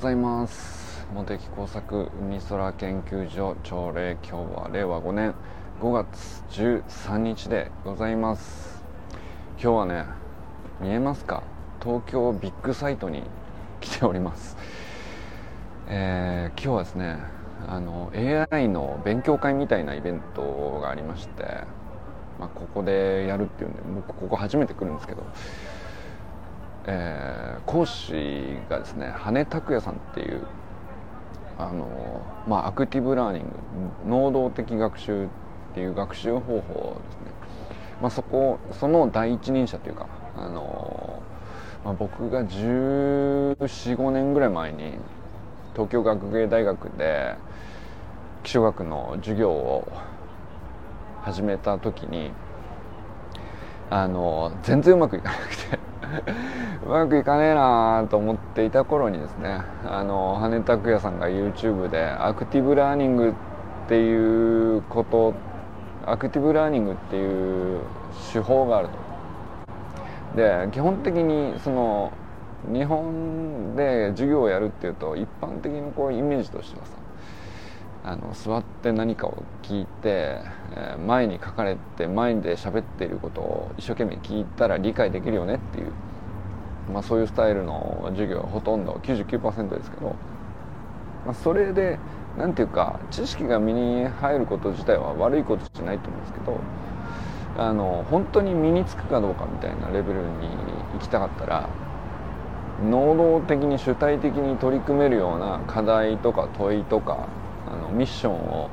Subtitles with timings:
[0.00, 1.06] ございます。
[1.14, 5.34] 茂木工作海空研究所朝礼今日は令和5年
[5.78, 8.82] 5月13日でございます。
[9.62, 10.06] 今日はね
[10.80, 11.42] 見えますか？
[11.82, 13.24] 東京ビッグサイトに
[13.82, 14.56] 来ております。
[15.86, 17.18] えー、今日はですね
[17.68, 18.10] あの
[18.50, 21.42] AI の勉強会みたいなイベントがありまして、
[22.38, 25.22] まあ、ここでやるっていうんで僕ここ初めて来るんですけど
[26.92, 30.44] えー、講師がですね羽拓也さんっていう
[31.56, 31.86] あの、
[32.48, 33.48] まあ、アクティブラーニング
[34.08, 35.28] 能動的学習っ
[35.74, 36.70] ていう学習方法ですね、
[38.02, 41.22] まあ、そこその第一人者というかあの、
[41.84, 44.94] まあ、僕が1415年ぐらい前に
[45.74, 47.36] 東京学芸大学で
[48.42, 49.86] 気象学の授業を
[51.22, 52.32] 始めた時に
[53.90, 55.89] あの全然うまくいかなくて。
[56.84, 63.32] うまくいかねえなと思っていた頃にですねあの羽根拓也さんが YouTube でアクティブラーニングっ
[63.88, 65.34] ていうこと
[66.06, 67.80] アクティブラーニングっていう
[68.32, 69.10] 手法があると。
[70.36, 72.12] で基本的にその
[72.72, 76.92] 日本で授業をやるっていうと一般的にこうイメージとしてはさ
[78.04, 80.40] あの座って何かを聞いて、
[80.74, 85.92] え前に書かれて前で喋っていることを一生懸命聞いたら理解できるよねっていう、
[86.92, 90.16] まあ、そういうスタイルの授業はほとんど99%ですけど、
[91.26, 91.98] まあ、それで
[92.38, 96.60] 何ていうか知識が身に入ること自体は悪いことじゃないと思うんですけど
[97.58, 100.48] あの本当に身につくかどうかみたいなレベルに
[100.94, 101.68] 行きたかったら
[102.88, 107.28] 能動的に主体的に取り組めるような課題とか問いとか
[107.70, 108.70] あのミッションを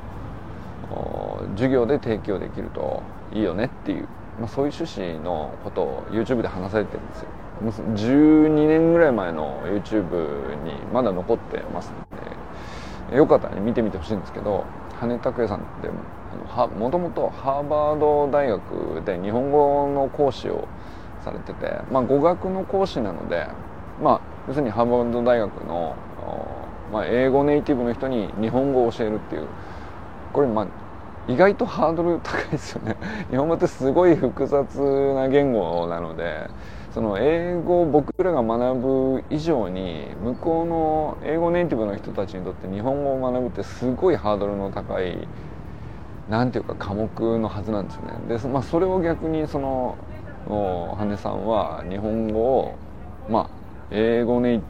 [1.52, 7.28] 授業で提供できるといいよねっていう、まあ、そういう趣旨のことを YouTube で話されてるんですよ。
[7.60, 14.64] 12年ぐらい前の YouTube にまだ残ってますのでよかったら、見てみてほしいんですけど
[15.00, 15.88] 羽拓也さんって
[16.78, 20.68] もともとハーバード大学で日本語の講師を
[21.24, 23.46] されてて、まあ、語学の講師なので、
[24.02, 25.96] まあ、要するにハーバード大学の
[26.92, 29.46] まあ、英語ネイティブの人に日本語を教えるっていう。
[30.32, 30.66] これまあ
[31.28, 32.96] 意外とハードル高いですよね。
[33.30, 36.48] 日本語ってすごい複雑な言語なので
[36.94, 45.28] その英語を僕らが学ぶ以上に向こうの英語ネイティブの人たちにとって日本語を学ぶってすごいハードルの高い
[46.30, 48.38] なんていうか科目のはずなんですよね。
[48.38, 49.96] で、まあ、それを逆にその
[50.48, 52.74] 羽根さんは日本語を
[53.30, 53.46] まあ
[53.90, 54.60] 英語ネイ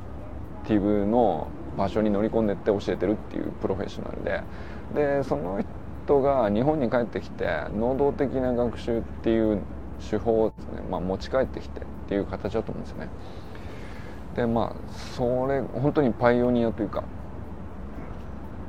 [0.66, 1.46] ティブの
[1.78, 4.24] 場所に乗り込んでって教えてるっていうプロフェッショナル
[4.94, 5.62] ででその
[6.04, 7.46] 人が日本に帰ってきて
[7.78, 9.60] 能動的な学習っていう
[10.10, 13.08] 手法をですね、まあ、持ち帰ってきてっていう形だと思うんですよね。
[14.34, 17.04] でまあそれ本当にパイオニアというか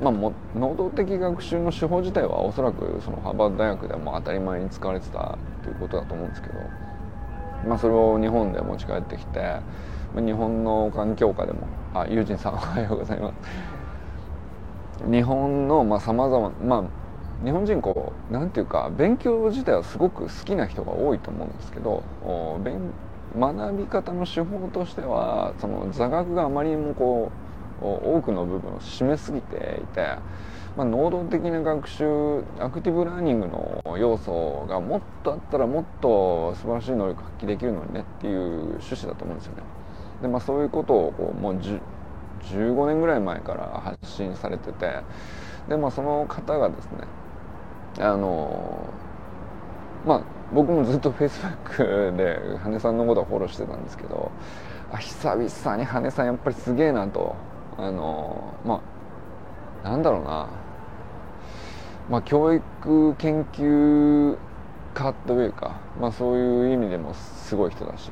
[0.02, 6.54] まあ、も能動的学習の手法自体はおそらくそのハーバード大学でも当たり前に使われてたということだと思うんですけど、
[7.68, 9.58] まあ、それを日本で持ち帰ってきて
[10.16, 16.84] 日本の環境下でもあユージンさんおはようございます日本のさまざ、ままあ
[17.44, 22.04] 日本人こうなんていうか勉強自体はすごく好きな人が多いと思うんですけど
[23.38, 27.32] 学び方の手法としてはその座学があまりにもこ
[27.82, 30.18] う多くの部分を占めすぎていて、
[30.76, 39.64] まあ、能動的な学習アクティブラーニングの要素がもっとあったらもっと素晴らしい能力発揮できるのにねっていう趣旨だと思うんですよね。
[40.22, 41.60] で、まあ、そういうことをこうもう
[42.42, 45.02] 15年ぐらい前から発信されてて
[45.68, 47.08] で、まあ、その方がですね
[48.00, 48.94] あの
[50.06, 50.22] まあ
[50.54, 54.32] 僕もずっとフェイスブックで羽根さんのことをフォローしてたんですけど
[54.92, 57.36] あ久々に羽根さんやっぱりすげえなと
[57.78, 58.82] あのま
[59.84, 60.50] あなんだろうな。
[62.10, 64.38] まあ教育研究
[64.94, 68.10] 家というか、まあ、そういう意味でもすごい人だし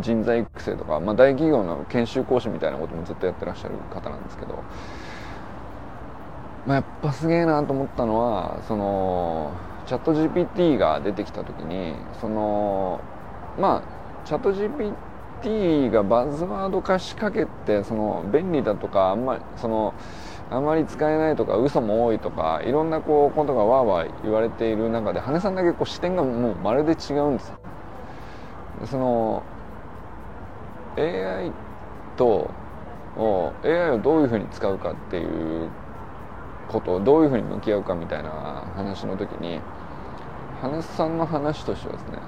[0.00, 4.62] 人材育成とか、まあ、大企業の研修講師みたいなこともずっとやってらっしゃる方なんですけど、
[6.66, 9.52] まあ、やっぱすげえなと思ったのはその
[9.86, 13.00] チャット GPT が出てきた時にその
[13.58, 19.94] まあチャット GPT がバズワード化しかけてその便利だとかあんまりその
[20.50, 27.56] あまり使えないとか嘘も多いとかいろんなこうことがわーわー言われている中で羽根さんだけこう視点がもうまるで違うんですよ。
[28.86, 29.42] その
[30.96, 31.50] AI
[32.16, 32.50] と
[33.64, 35.68] AI をどういうふうに使うかっていう
[36.68, 38.30] ことをどういうふうに向き合うかみたいな
[38.76, 39.60] 話の時に
[40.62, 42.18] 羽根さんの話としてはですね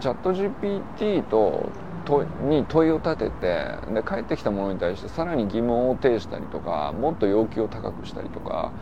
[0.00, 1.68] チャット GPT と
[2.04, 8.72] とに問いを立ててで返ってきたものに対してさらに疑問を呈したりとかもっと要求を高くしたりとか、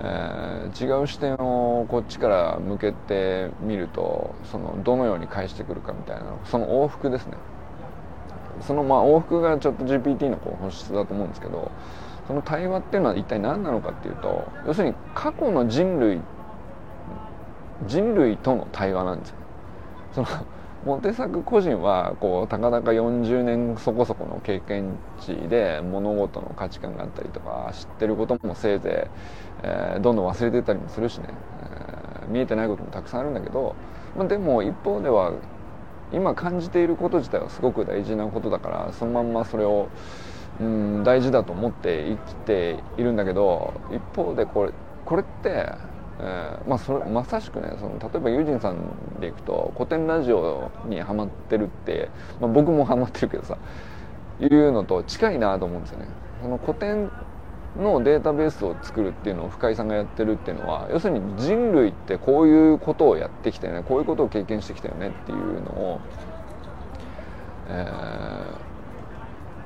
[0.00, 7.34] えー、違う視点をこっちから向けてみるとそのどのように返してくるかみたいなその往復ですね。
[8.60, 11.70] そのまあ往復がちょっと GPT のこう本質だと思うんですけど
[12.26, 16.20] その対話っていうのは一体何なのかっていうと要するに過去の人類
[17.86, 19.36] 人類との対話なんですよ。
[20.12, 20.26] その
[20.84, 29.10] モテ作個人はこうたかだか40年そこそこの経験値で物事の価値観があったりとか知ってることもせいぜい、
[29.62, 31.26] えー、どんどん忘れてたりもするしね、
[31.62, 33.76] えー、見えてないこともたくさんあるんだけど、
[34.16, 35.32] まあ、でも一方では
[36.12, 39.88] 今感じていること自体はすごく大事なことだからそのまんまそれを、
[40.60, 44.72] うん、大事だと思って生きているんだけど一方でこれ
[45.04, 45.72] これって
[46.20, 52.10] えー、まあそれまさしくねその例えばユージンさんでいくと古典ラジオにはまってるって、
[52.40, 53.58] まあ、僕もハマってるけどさ
[54.40, 56.06] いうのと近いなと思うんですよね。
[56.42, 57.10] その古典
[57.76, 66.00] のデータベースを作るっていうのを深井さんがやってるっていうのは要するに人類ってこういうことをやってきたよねこういうことを経験してきたよねっていうのを、
[67.68, 67.90] え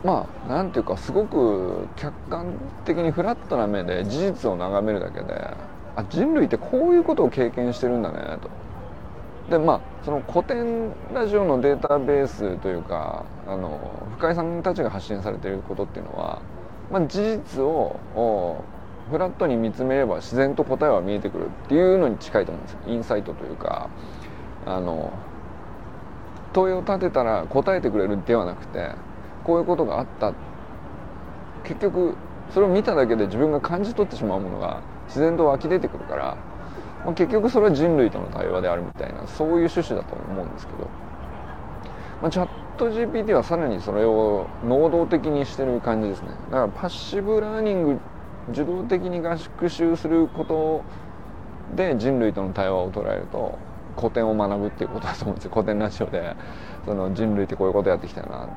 [0.04, 2.54] ー、まあなんていうかすごく客観
[2.84, 5.34] 的にフラットな目で事実を眺めるだけで
[5.96, 8.50] あ人類ってこういうことを経験してるんだねと。
[9.50, 13.78] でまあその古典ラジオのデータベースというかあの
[14.18, 16.40] 深井さんたちが発信されていることっていうのは、
[16.90, 17.98] まあ、事実を
[19.10, 22.78] フラットに見つめれば自然と答えは見えてくるっていうのに近いと思うんですよ。
[22.86, 23.88] インサイトというか
[24.64, 25.12] あの
[26.52, 28.92] 問いを立てたら答えてくれるではなくて
[29.44, 30.32] こういうことがあった。
[31.64, 32.14] 結局
[32.50, 36.36] それを見ただけで自分が感じ取ってしまうものが自然と湧き出てくるから、
[37.04, 40.88] まあ、結局それは人類との対話であるみたいなそういう趣旨だと思うんですけど、
[42.22, 46.28] まあ、チャット GPT はさらにそれを能動的にしてる感じですね。
[46.28, 48.00] だからパッシブラーニング
[48.50, 50.82] 受動的に学習すること
[51.74, 53.58] で人類との対話を捉えると
[53.96, 55.50] 古典を学ぶっていうことだと思うんですよ。
[55.52, 56.36] 古典ラジオで
[56.84, 58.48] その人類ってこういうことやってきたよな。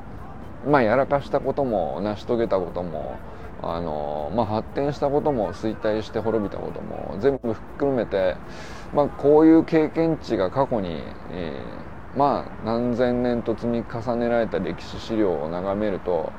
[0.70, 3.16] まあやらかしたことも成し遂げたことも
[3.62, 8.36] あのまあ、発展したことも衰退して滅びたことも全部含めて、
[8.94, 16.32] まあ、こういう経験値が過去に、えー、まあ何千年と積み重ねられた歴史資料を眺めると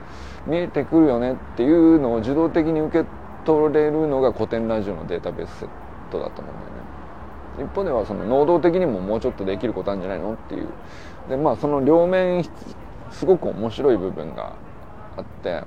[0.45, 3.05] 見えてくるよねっていうのを自動的に受け
[3.45, 5.69] 取れるのが古典ラジオのデータベースセッ
[6.11, 7.69] トだと思うんだよね。
[7.71, 10.33] 一方ではその能動的にももうちょっとできることあるんじゃないの？
[10.33, 10.67] っていう。
[11.29, 12.43] でまあその両面
[13.11, 14.53] すごく面白い部分が
[15.17, 15.63] あって。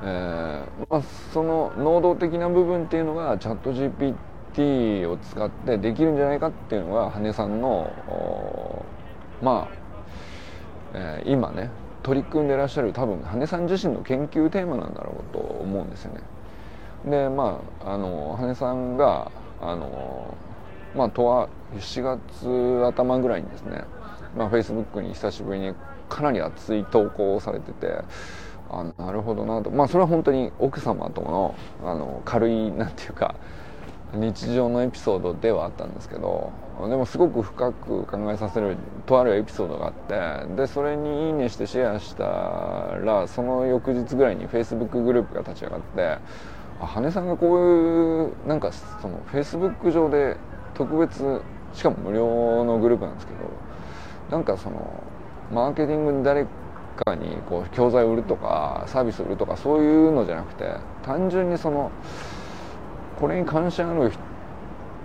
[0.00, 1.02] えーまあ、
[1.32, 4.14] その能動的な部分っていうのがチャット GPT
[4.54, 8.84] t を使ってできるんじゃないかっていうのが羽根さんの
[9.42, 9.76] まあ、
[10.94, 11.70] えー、今ね
[12.02, 16.20] 取り組んでらっしゃる多分羽根さん自身の研究テーマなんだろうと思うんですよね。
[17.04, 19.30] でまああの羽根さんが
[19.60, 20.34] あの
[20.96, 23.84] まあとは7月頭ぐらいにですね、
[24.36, 25.74] まあ、Facebook に久しぶりに
[26.08, 28.02] かなり熱い投稿をされてて
[28.70, 31.54] あなるほどなとまあそれは本当に奥様との
[31.84, 33.34] あの軽いなんていうか
[34.14, 36.52] 日常のエピソードではあったんですけど
[36.88, 42.24] でもすごく深く考えさせるとあるエピソードがあってでそれに「いいね」してシェアした
[43.04, 46.18] らその翌日ぐらいにフェイスブックグループが立ち上がって
[46.80, 50.36] あ羽根さんがこういうなんかそのフェイスブック上で
[50.74, 51.42] 特別
[51.74, 53.38] しかも無料のグループなんですけど
[54.30, 55.02] なんかその
[55.52, 56.44] マーケティングに誰
[57.04, 61.90] かにこう教材を売るとかサービスを売るとかそういうのじゃなくて単純にその
[63.18, 64.12] これに関心ある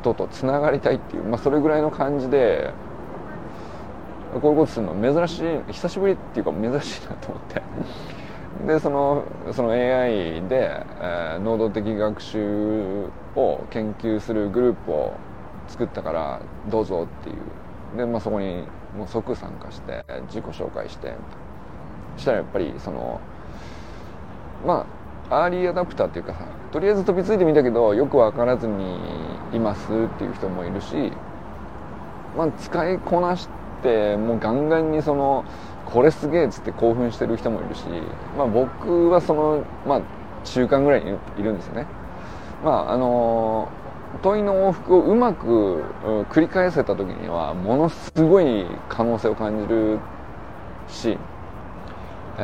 [0.02, 2.72] 人とつながりたいっていう、まあ、それぐらいの感じで
[4.42, 7.62] こういうことするの珍しい久しぶりっていうか珍しいなと思って。
[8.68, 15.14] でそのその AI で、えー、能動的学習を研究するグループを
[15.68, 17.98] 作ったからどうぞっていう。
[17.98, 18.64] で、まあ、そこに
[18.96, 21.14] もう即参加して自己紹介して
[22.18, 23.20] したらやっぱりその
[24.66, 24.86] ま
[25.30, 28.98] あアーリーアダプターっていうかさとりあえず飛びついてみたけどよく分からずに
[29.54, 29.86] いますっ
[30.18, 31.12] ていう人もいるし、
[32.36, 33.48] まあ、使いこなし
[33.84, 35.46] てもうガンガンにその
[35.86, 37.84] これすげえっつって興奮してる人もいるし、
[38.36, 40.02] まあ、僕はその、まあ、
[40.46, 41.86] 中間ぐらいにいるんですよね。
[42.64, 43.70] まああの
[44.24, 45.84] 問いの往復をうまく
[46.32, 50.00] 繰り返せた時にはものすごい可能性を感じる
[50.88, 51.18] し
[52.38, 52.42] え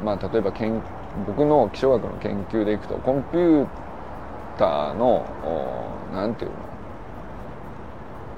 [0.00, 0.80] ーまあ、例えばけん
[1.26, 3.66] 僕の気象学の研究でいくとコンピュー
[4.58, 5.24] ターの
[6.12, 6.52] 何て言う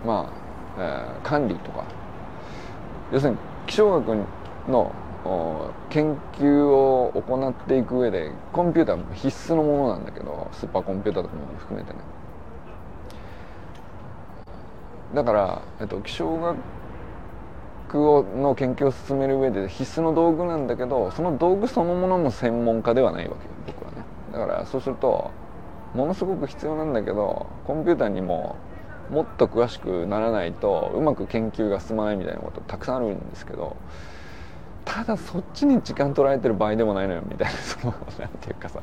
[0.06, 0.12] の？
[0.12, 0.32] ま
[0.78, 1.84] あ、えー、管理とか。
[3.12, 4.16] 要するに気象学
[4.68, 4.92] の
[5.90, 11.98] 研究を行っていく上でコンピューターも必須のものなんだけどスーパーコンピューターとかも含めてね。
[15.14, 16.56] だから、えっと、気象学
[17.94, 23.98] をの研究を進める上で必須の道具なんだけどその道具そのものも専門家ではないわけよ僕はね。
[24.32, 25.30] だからそうすると
[25.94, 28.56] ものすごく必要なんだけどコンピューターにも
[29.10, 33.76] もっと詳しくならないとうまく研究が進まないみたいなことたくさんあるんですけど
[34.84, 38.80] ただそっちに時間取られてる場合でもないのよみたいな そのなんていうかさ。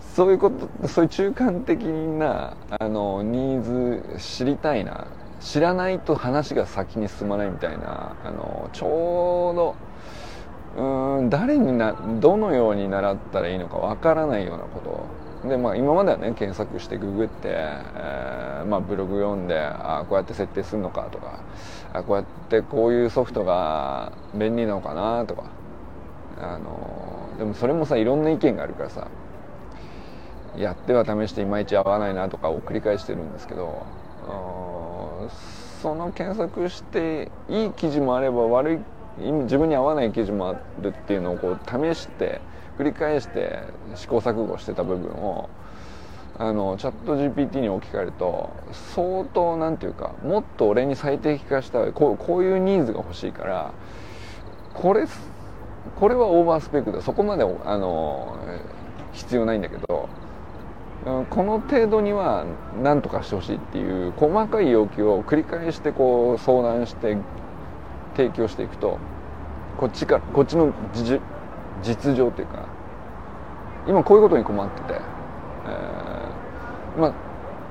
[0.00, 5.06] そういうことそういう中間的なあのニーズ知りたいな。
[5.46, 9.52] 知らないと話が先に進まないみたいなあのちょ
[10.74, 15.26] うどうん誰になどのように習ったらいいのかわからないようなこと。
[15.48, 21.38] でまあ今まではね検索してググって、えーまあ、ブログ読んであこうやって設定するのかとか
[21.92, 25.44] あこうやってこういうソフトが便利なのかなとか
[26.38, 29.06] あのでもそれもさいろんな意見があるからさ
[30.56, 33.86] やっては試していまいち合わないなとかを繰り返してるんですけど
[35.82, 38.78] その検索していい記事もあれば悪い
[39.42, 42.40] 自分に合わない記事もあるっていうのをこう試して
[42.78, 43.60] 繰り返して
[43.94, 45.48] 試行錯誤してた部分を
[46.38, 48.50] あのチャット GPT に置き換えると
[48.94, 53.72] 相当なんていうかもっと俺に最適化したこうこういうニーズが欲しいから
[54.74, 55.06] これ
[55.98, 57.00] これはオーバースペックだ。
[57.00, 58.36] そこまであの
[59.12, 60.08] 必要ないんだけど
[61.06, 62.44] この程度には
[62.82, 67.16] 何とかしてほしいっていう細かい要求を繰り返してこう相談して
[68.16, 68.98] 提供していくと
[69.78, 71.20] こっちかこっちの実
[72.16, 72.66] 情っていうか
[73.86, 77.14] 今こういうことに困ってて、えー、まあ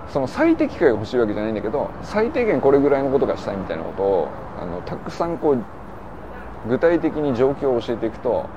[0.10, 4.30] その最適化が欲しいわけじゃないんだけど最低限これぐらいのことがしたいみたいなことを
[4.62, 8.50] あのたくさんこう具体的に状況を教えていくと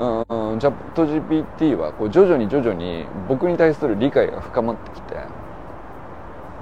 [0.00, 5.16] うんチャット GPT はこう徐々に徐々に僕に対する理解が深まってきて。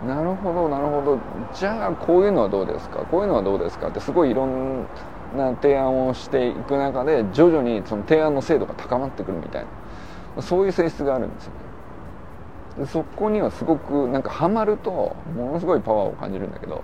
[0.06, 1.18] なるほどなるほど。
[1.54, 2.98] じゃあこういうのはどうですか？
[3.04, 3.88] こういうのはどうですか？
[3.88, 4.86] ってすごいいろん
[5.36, 9.64] な提案をしていく中で徐々にその提案の精度が高まってくるみたい
[10.36, 10.42] な。
[10.42, 11.52] そういう性質があるんですよ
[12.80, 12.86] ね。
[12.86, 16.82] そこにはすごくなんかハマるとものすごいパワーを感じるんだけど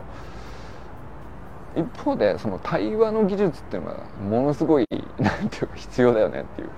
[1.76, 4.87] 一方でその対話の技術っていうのがものすごい
[5.19, 6.71] なんていうか必要だよねっていう。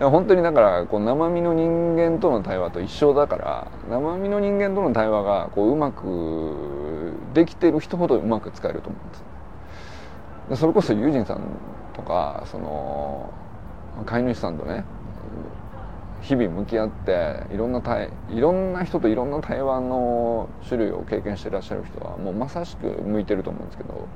[0.00, 9.24] 本当にだからこう生身の人間との対話と一緒だから生身の人間との対話がこううまくできてる人ほどうまく使えると思うんです。
[10.50, 11.40] でそれこそユージンさん
[11.94, 13.32] とかその
[14.06, 14.84] 飼い主さんとね
[16.22, 24.08] 日々向き合っていろんな対いろんな人といろんな対話の種類を経験していらっしゃる人はもうまさしく向いてると思うんですけど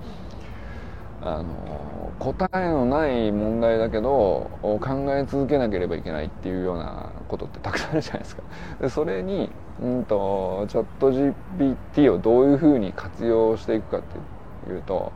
[1.22, 4.80] あの答えのない問題だけど考
[5.16, 8.42] え続けなければいけないっていうようなことってたくさんあるじゃないですか。
[8.80, 9.50] でそれに、
[9.82, 15.10] うんと、チャット GPT をどういうふうに活用していくかっていうと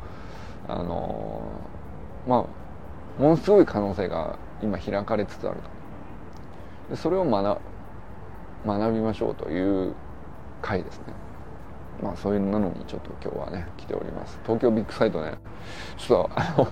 [0.67, 1.43] あの
[2.27, 2.45] ま
[3.19, 5.80] あものすごい可能性が今開かれつつあると。
[6.91, 7.61] でそれを学
[8.67, 9.95] 学びましょうという
[10.61, 11.05] 回ですね。
[12.03, 14.39] まあそういうなのにちょっと今日はね来ております。
[14.43, 15.39] 東京ビッグサイトね。
[15.97, 16.69] ちょっとあの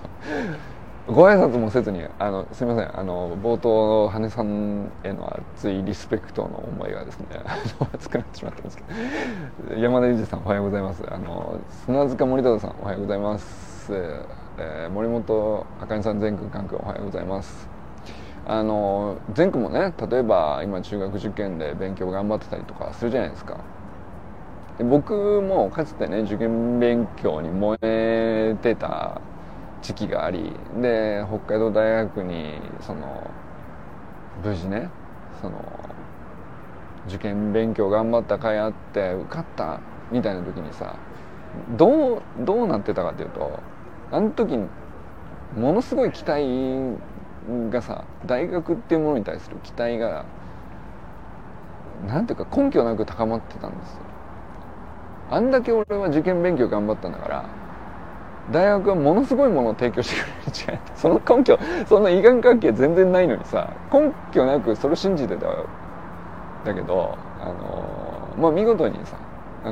[1.14, 2.98] ご挨拶もせずにあのすみません。
[3.00, 7.26] あの冒頭の羽さんへの熱いリスペクトの思いがですね
[7.94, 8.82] 熱くなってしまったんですけ
[9.74, 9.80] ど。
[9.80, 11.02] 山田裕二さんおはようございます。
[11.08, 13.92] あの砂塚森忠さんおはようございます、
[14.58, 17.77] えー、森本あかねさん全君関君おはようございます。
[18.48, 23.58] あの前区もね例えば今中学受験で勉強頑張ってたりとかするじゃないですか。
[24.78, 25.12] で僕
[25.42, 29.20] もかつてね受験勉強に燃えてた
[29.82, 33.30] 時期がありで北海道大学にその
[34.44, 34.88] 無事ね
[35.42, 35.58] その
[37.08, 39.80] 受験勉強頑張った甲斐あって受かった
[40.12, 40.94] みたいな時にさ
[41.76, 43.58] どうどうなってたかっていうと
[44.12, 44.56] あの時
[45.56, 46.44] ものすごい期待
[47.70, 50.24] がさ大学っていうものに対する期待が
[52.06, 54.06] なんていうか根拠なく高まってたんですよ。
[55.28, 57.50] あんだけ俺は受験勉強頑張ったんだから
[58.46, 60.32] 大学はものすごいものを提供してくれ
[60.72, 60.80] る違い。
[60.94, 65.46] その根拠そんな因果関係全然ないのにさ根拠なくそれ信じてた
[66.64, 69.18] だけどあのまあ見事にさ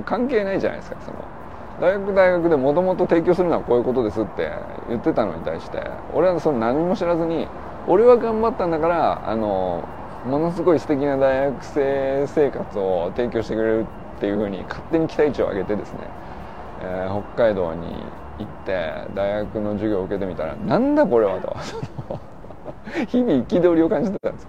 [0.05, 1.19] 関係ないじゃないですかその
[1.81, 4.51] 大学大学でもともと提供するのはこういうことですって
[4.89, 5.83] 言ってたのに対して
[6.15, 7.47] 俺はその何も知らずに
[7.87, 9.87] 俺は頑張ったんだからあの
[10.25, 15.99] ものすごい素敵な大学生生活を提供してくれるっていうふうに勝手に期待値を上げてですね、
[16.83, 17.87] えー、北海道に
[18.39, 21.57] 行って大学の授業を受けてみたらなんだこれはと。
[23.09, 24.49] 日々憤りを感じてたんです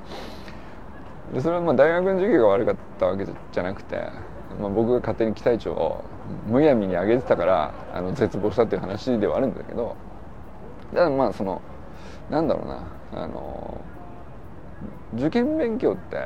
[1.33, 3.97] でそれはまあ大学の授業が悪かったわけじゃなくて、
[4.61, 6.03] まあ、僕が勝手に期待値を
[6.47, 9.95] むやみに上げてたからあの絶望したっていう話ではあるんだけど
[10.93, 11.61] だからまあその
[12.29, 13.81] なんだろうなあの
[15.15, 16.17] 受験勉強って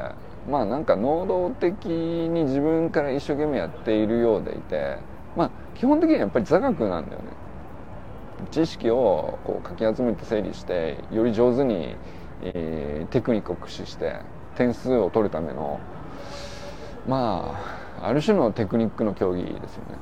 [0.50, 4.98] まあなんか能動的に自分から一生懸命やっているようでいて
[5.36, 7.42] まあ基本的にはやっぱり座学なんだよね。
[8.50, 11.96] 知識をこうかき集めて整理してより上手に、
[12.42, 14.16] えー、テクニックを駆使して
[14.56, 15.80] 点数を取るための
[17.08, 19.98] まあある種のテクニックの競技ですよね。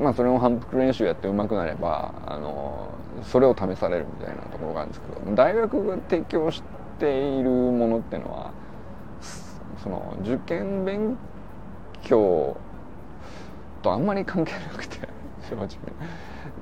[0.00, 2.88] まあそれを反復練習やってうまくなればあの
[3.22, 6.62] それを試されるみたいなところがあるんですけど大学が提供し
[6.98, 8.52] ているものっていうのは
[9.82, 11.16] その受験勉
[12.02, 12.56] 強
[13.82, 14.98] とあんまり関係なくて
[15.48, 15.68] 正直。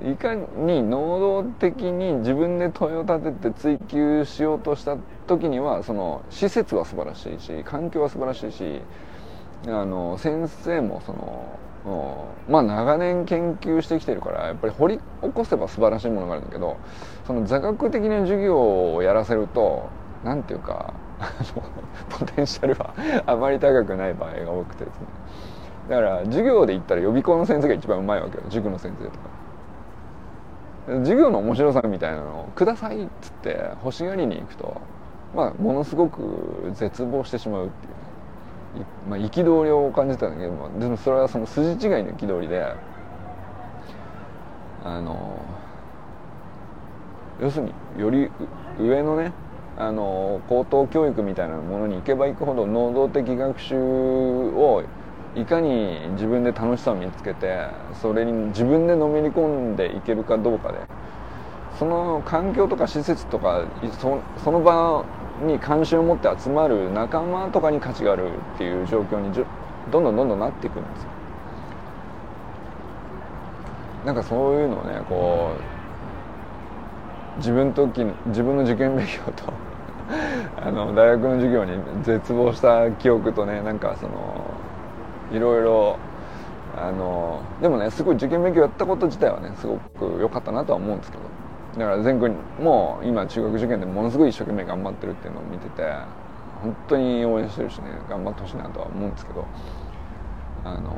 [0.03, 8.81] いかに能動的に自分で問いを立てて追求しようとした時にはその施設は素晴らしいし環境は素晴らしいし
[9.67, 11.57] あの先生もその
[12.47, 16.77] まあ長年研究してきてるからやっぱり掘り起こせば素晴らしいものがあるんだけど
[17.25, 19.89] その座学的な授業をやらせると
[20.23, 20.93] 何ていうか
[22.09, 22.93] ポテンシャルは
[23.25, 25.07] あまり高くない場合が多くてですね。
[25.89, 29.41] だから授業で言ったら予備校の先生が一番うまいわけよ塾の先生とか。
[30.87, 34.81] 授業の面白さみたいなのをくださいっつって欲しがりに行くと
[35.35, 37.93] まあものすごく絶望してしまうっていう、
[39.09, 42.63] まあ、憤りを感じたんだけどもでもそれはその筋違いの憤りで
[44.83, 45.37] あの
[47.41, 48.29] 要するにより
[48.79, 49.33] 上のね
[49.77, 54.83] あの高等教育みたいなものに行けば行くほど能動的学習を
[55.35, 57.67] いかに自分で楽しさを見つけて
[58.01, 60.79] それに自分でのめり込んでいけるかどうかで
[61.79, 63.65] その環境とか施設とか
[64.43, 65.05] その場
[65.45, 69.31] に関心を持って集まる仲間とかに価値があるっていう状況に
[69.87, 71.11] どんどんどんどんなっていくんですよ。
[74.03, 75.57] なんかそういうのをねこ
[77.35, 79.61] う自分時自分の受験勉強と
[80.55, 84.65] あの大学の授業に絶望した記憶とねなんかその
[85.29, 86.05] いろいろ
[86.69, 91.40] あのでもねすごい受験勉強やったこと自体はねすごく良かったなとは思うんですけど
[91.77, 95.83] だから全国も今中学受験でものすごい一生懸命頑張ってるっていうのを見てて
[96.61, 99.45] 本当に応援してるしね頑張ってほしいなとは思うんですけど
[100.65, 100.95] あの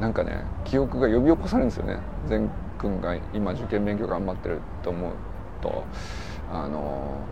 [0.00, 1.98] なんかね記憶が呼び起こされるんですよね。
[2.28, 5.12] 善くんが今受験勉強頑張ってると思う
[5.62, 5.84] と。
[6.52, 7.26] あの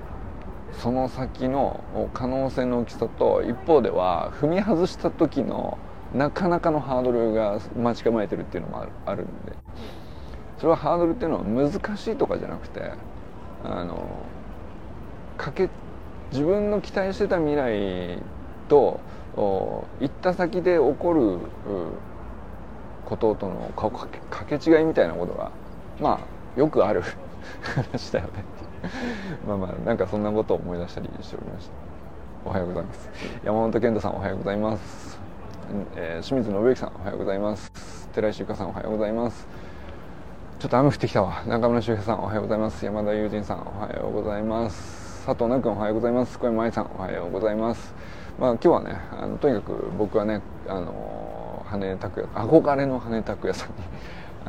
[0.72, 5.78] その先の可能性の大きさと一方では踏み外した時の
[6.12, 9.52] なかなかのハードルが待ち構えてるっていうのもあるんで。
[10.58, 12.92] それはハードルっていうのは難しいとかじゃなくて
[13.64, 14.06] あの
[15.36, 15.68] かけ
[16.30, 18.18] 自分の期待してた未来
[18.68, 19.00] と
[19.36, 21.38] 行った先で起こる
[23.04, 23.90] こととのか
[24.44, 25.50] け違いみたいなことが
[26.00, 26.20] ま
[26.56, 27.02] あよくある
[27.92, 28.32] 話だよね
[29.46, 31.72] まあまあなんかそんなことを思い出したりしておりました。
[32.46, 33.10] おはようございます。
[33.42, 35.18] 山本健太さんおはようございます、
[35.96, 38.08] えー、清水信之さんおはようございます。
[38.12, 39.63] 寺石由香さんおはようございます。
[40.64, 41.44] ちょっと雨降ってきたわ。
[41.46, 42.82] 中村修平さんおはようございます。
[42.82, 45.26] 山田友人さんおはようございます。
[45.26, 46.38] 佐藤奈君おはようございます。
[46.38, 47.94] 小山愛さんおはようございます。
[48.38, 53.68] まあ今日はねあのとにかく僕はねあの羽拓也憧れの羽拓也さん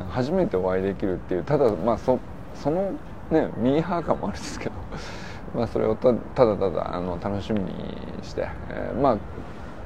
[0.04, 2.18] に初めてお会いできるっていうただまあそ
[2.54, 2.92] その
[3.30, 4.72] ねミーハー感もあるんですけど
[5.54, 7.74] まあそれをただただあの楽しみに
[8.22, 9.18] して、えー、まあ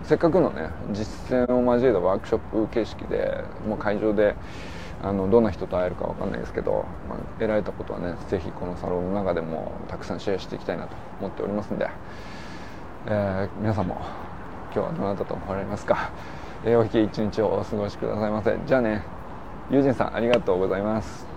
[0.05, 4.37] せっかくのね実践を交えたワークショップ形式でもう会場で
[5.03, 11.89] あのどんな人と会えるか分かんないですけど、まあ、得られたことはね是非このサロンの中でもたくさんシェアしていきたいなと思っておりますんで、
[13.07, 13.97] えー、皆さんも
[14.75, 16.11] 今日はどなたと思われますか、
[16.65, 18.57] えー、お引き一日をお過ごしくださいませ。
[18.67, 19.03] じゃあね
[19.71, 21.30] 友人さんありがとうございます。